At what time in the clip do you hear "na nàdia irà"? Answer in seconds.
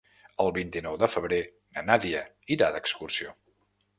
1.75-2.73